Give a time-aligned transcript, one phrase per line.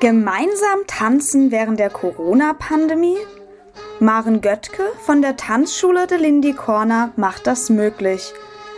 [0.00, 3.16] Gemeinsam tanzen während der Corona-Pandemie?
[3.98, 8.34] Maren Göttke von der Tanzschule de Lindy Corner macht das möglich.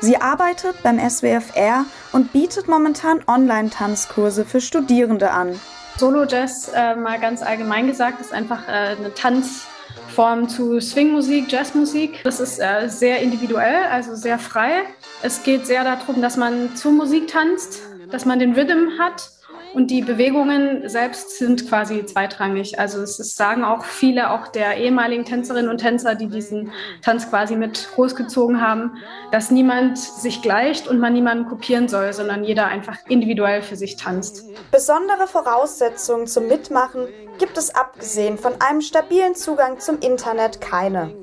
[0.00, 5.60] Sie arbeitet beim SWFR und bietet momentan Online-Tanzkurse für Studierende an.
[5.98, 12.22] Solo Jazz, äh, mal ganz allgemein gesagt, ist einfach äh, eine Tanzform zu Swingmusik, Jazzmusik.
[12.24, 14.84] Das ist äh, sehr individuell, also sehr frei.
[15.22, 19.30] Es geht sehr darum, dass man zur Musik tanzt, dass man den Rhythm hat
[19.74, 22.78] und die Bewegungen selbst sind quasi zweitrangig.
[22.78, 26.72] Also es ist, sagen auch viele, auch der ehemaligen Tänzerinnen und Tänzer, die diesen
[27.02, 28.96] Tanz quasi mit großgezogen haben,
[29.30, 33.96] dass niemand sich gleicht und man niemanden kopieren soll, sondern jeder einfach individuell für sich
[33.96, 34.44] tanzt.
[34.70, 37.06] Besondere Voraussetzungen zum Mitmachen
[37.38, 41.14] gibt es abgesehen von einem stabilen Zugang zum Internet keine.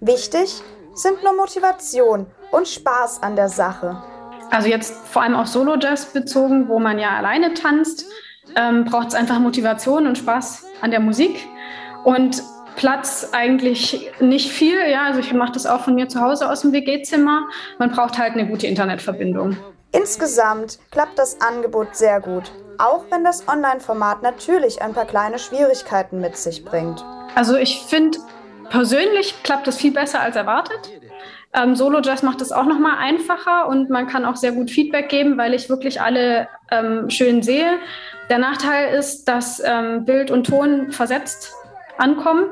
[0.00, 0.62] Wichtig
[0.94, 4.02] sind nur Motivation und Spaß an der Sache.
[4.50, 8.06] Also jetzt vor allem auf Solo-Jazz bezogen, wo man ja alleine tanzt,
[8.56, 11.46] ähm, braucht es einfach Motivation und Spaß an der Musik.
[12.04, 12.42] Und
[12.76, 14.78] Platz eigentlich nicht viel.
[14.88, 17.48] Ja, also ich mache das auch von mir zu Hause aus dem WG-Zimmer.
[17.78, 19.56] Man braucht halt eine gute Internetverbindung.
[19.92, 26.20] Insgesamt klappt das Angebot sehr gut, auch wenn das Online-Format natürlich ein paar kleine Schwierigkeiten
[26.20, 27.04] mit sich bringt.
[27.34, 28.18] Also ich finde,
[28.70, 30.90] persönlich klappt es viel besser als erwartet.
[31.52, 34.70] Ähm, Solo Jazz macht es auch noch mal einfacher und man kann auch sehr gut
[34.70, 37.78] Feedback geben, weil ich wirklich alle ähm, schön sehe.
[38.28, 41.52] Der Nachteil ist, dass ähm, Bild und Ton versetzt
[41.98, 42.44] ankommen.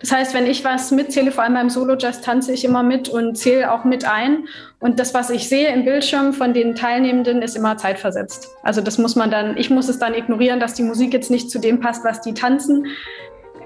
[0.00, 3.10] Das heißt, wenn ich was mitzähle, vor allem beim Solo Jazz, tanze ich immer mit
[3.10, 4.48] und zähle auch mit ein.
[4.78, 8.48] Und das, was ich sehe im Bildschirm von den Teilnehmenden, ist immer zeitversetzt.
[8.62, 11.50] Also das muss man dann, ich muss es dann ignorieren, dass die Musik jetzt nicht
[11.50, 12.86] zu dem passt, was die tanzen.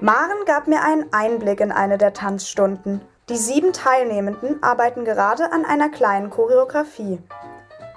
[0.01, 2.99] Maren gab mir einen Einblick in eine der Tanzstunden.
[3.27, 7.17] Die sieben Teilnehmenden arbeiten gerade an einer kleinen Choreografie.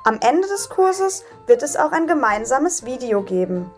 [0.05, 3.71] Am Ende des Kurses wird es auch ein gemeinsames Video geben.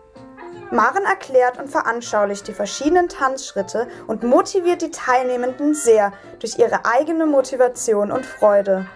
[0.71, 7.25] Maren erklärt und veranschaulicht die verschiedenen Tanzschritte und motiviert die Teilnehmenden sehr durch ihre eigene
[7.25, 8.87] Motivation und Freude.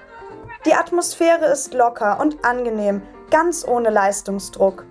[0.65, 3.01] Die Atmosphäre ist locker und angenehm,
[3.31, 4.85] ganz ohne Leistungsdruck.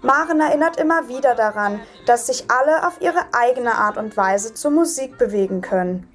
[0.00, 4.70] Maren erinnert immer wieder daran, dass sich alle auf ihre eigene Art und Weise zur
[4.70, 6.11] Musik bewegen können.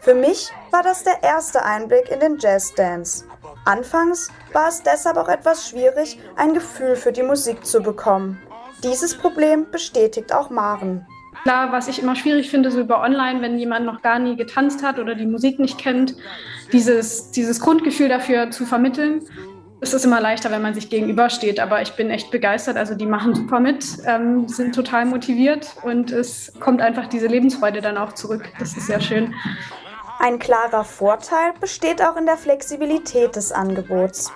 [0.00, 3.24] Für mich war das der erste Einblick in den Jazzdance.
[3.64, 8.40] Anfangs war es deshalb auch etwas schwierig, ein Gefühl für die Musik zu bekommen.
[8.84, 11.06] Dieses Problem bestätigt auch Maren.
[11.42, 14.82] Klar, was ich immer schwierig finde, so über online, wenn jemand noch gar nie getanzt
[14.82, 16.16] hat oder die Musik nicht kennt,
[16.72, 19.22] dieses, dieses Grundgefühl dafür zu vermitteln
[19.80, 22.76] es ist immer leichter, wenn man sich gegenübersteht, aber ich bin echt begeistert.
[22.76, 27.80] Also die machen super mit, ähm, sind total motiviert und es kommt einfach diese Lebensfreude
[27.80, 28.48] dann auch zurück.
[28.58, 29.34] Das ist sehr schön.
[30.18, 34.32] Ein klarer Vorteil besteht auch in der Flexibilität des Angebots.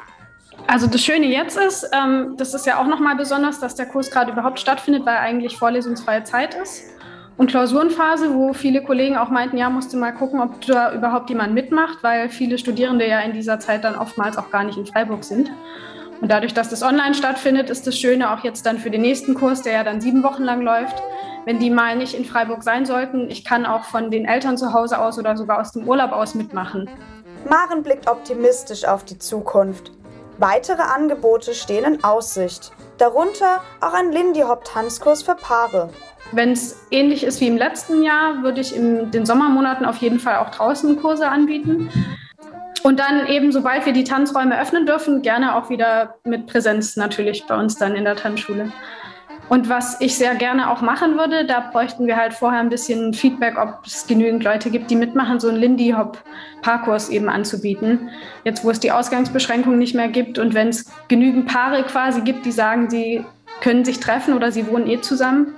[0.66, 4.10] Also das Schöne jetzt ist, ähm, das ist ja auch nochmal besonders, dass der Kurs
[4.10, 6.84] gerade überhaupt stattfindet, weil eigentlich vorlesungsfreie Zeit ist
[7.40, 11.30] und Klausurenphase, wo viele Kollegen auch meinten, ja, musst du mal gucken, ob da überhaupt
[11.30, 14.84] jemand mitmacht, weil viele Studierende ja in dieser Zeit dann oftmals auch gar nicht in
[14.84, 15.50] Freiburg sind.
[16.20, 19.32] Und dadurch, dass das online stattfindet, ist das Schöne auch jetzt dann für den nächsten
[19.32, 21.02] Kurs, der ja dann sieben Wochen lang läuft,
[21.46, 23.30] wenn die mal nicht in Freiburg sein sollten.
[23.30, 26.34] Ich kann auch von den Eltern zu Hause aus oder sogar aus dem Urlaub aus
[26.34, 26.90] mitmachen.
[27.48, 29.92] Maren blickt optimistisch auf die Zukunft.
[30.36, 32.72] Weitere Angebote stehen in Aussicht.
[33.00, 35.88] Darunter auch ein Lindy Hop Tanzkurs für Paare.
[36.32, 40.20] Wenn es ähnlich ist wie im letzten Jahr, würde ich in den Sommermonaten auf jeden
[40.20, 41.90] Fall auch draußen Kurse anbieten.
[42.82, 47.46] Und dann eben, sobald wir die Tanzräume öffnen dürfen, gerne auch wieder mit Präsenz natürlich
[47.46, 48.70] bei uns dann in der Tanzschule.
[49.50, 53.12] Und was ich sehr gerne auch machen würde, da bräuchten wir halt vorher ein bisschen
[53.12, 56.18] Feedback, ob es genügend Leute gibt, die mitmachen, so einen Lindy Hop
[56.62, 58.10] Parkurs eben anzubieten.
[58.44, 62.46] Jetzt, wo es die Ausgangsbeschränkungen nicht mehr gibt und wenn es genügend Paare quasi gibt,
[62.46, 63.24] die sagen, sie
[63.60, 65.54] können sich treffen oder sie wohnen eh zusammen,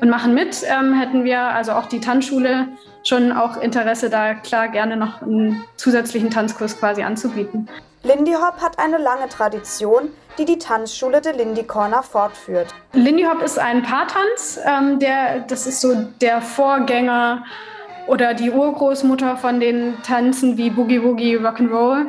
[0.00, 2.68] und machen mit, ähm, hätten wir, also auch die Tanzschule,
[3.02, 7.68] schon auch Interesse da klar gerne noch einen zusätzlichen Tanzkurs quasi anzubieten.
[8.06, 12.72] Lindy Hop hat eine lange Tradition, die die Tanzschule de Lindy Corner fortführt.
[12.92, 17.44] Lindy Hop ist ein Paartanz, ähm, der, das ist so der Vorgänger
[18.06, 22.06] oder die Urgroßmutter von den Tanzen wie Boogie Woogie Rock'n'Roll.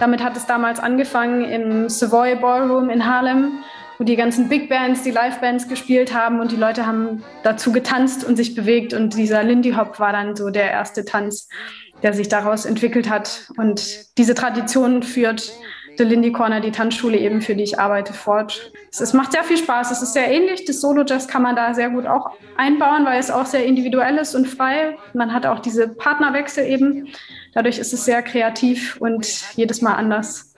[0.00, 3.62] Damit hat es damals angefangen im Savoy Ballroom in Harlem
[3.98, 8.24] wo die ganzen Big Bands, die Live-Bands gespielt haben und die Leute haben dazu getanzt
[8.24, 11.48] und sich bewegt und dieser Lindy Hop war dann so der erste Tanz,
[12.04, 15.52] der sich daraus entwickelt hat und diese Tradition führt
[15.96, 18.72] The Lindy Corner, die Tanzschule eben, für die ich arbeite, fort.
[18.90, 19.90] Es, es macht sehr viel Spaß.
[19.90, 20.64] Es ist sehr ähnlich.
[20.64, 24.34] Das Solo-Jazz kann man da sehr gut auch einbauen, weil es auch sehr individuell ist
[24.34, 24.96] und frei.
[25.12, 27.08] Man hat auch diese Partnerwechsel eben.
[27.52, 30.52] Dadurch ist es sehr kreativ und jedes Mal anders.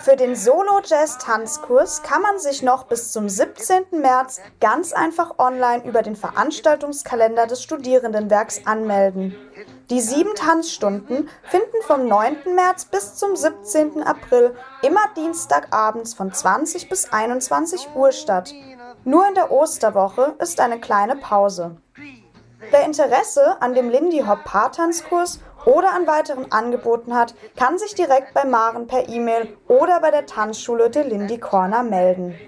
[0.00, 4.00] Für den Solo-Jazz-Tanzkurs kann man sich noch bis zum 17.
[4.00, 9.34] März ganz einfach online über den Veranstaltungskalender des Studierendenwerks anmelden.
[9.90, 12.54] Die sieben Tanzstunden finden vom 9.
[12.54, 14.02] März bis zum 17.
[14.02, 18.52] April immer Dienstagabends von 20 bis 21 Uhr statt.
[19.04, 21.76] Nur in der Osterwoche ist eine kleine Pause.
[22.70, 28.32] Wer Interesse an dem Lindy Hop Paartanzkurs oder an weiteren Angeboten hat, kann sich direkt
[28.32, 32.38] bei Maren per E-Mail oder bei der Tanzschule de Lindy Corner melden.